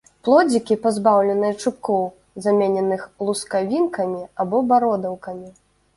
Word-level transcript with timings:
Плодзікі 0.27 0.77
пазбаўленыя 0.85 1.57
чубкоў, 1.63 2.01
замененых 2.45 3.01
лускавінкамі 3.27 4.19
або 4.45 4.57
бародаўкамі. 4.73 5.47